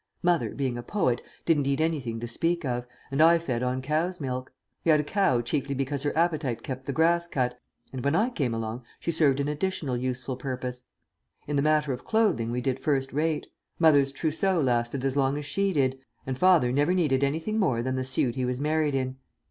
[0.23, 4.19] Mother, being a poet, didn't eat anything to speak of, and I fed on cow's
[4.19, 4.51] milk.
[4.83, 7.59] We had a cow chiefly because her appetite kept the grass cut,
[7.93, 10.85] and when I came along she served an additional useful purpose.
[11.45, 13.45] In the matter of clothing we did first rate.
[13.77, 17.93] Mother's trousseau lasted as long as she did, and father never needed anything more than
[17.95, 19.17] the suit he was married in.